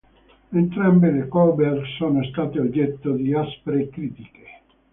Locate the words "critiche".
3.89-4.61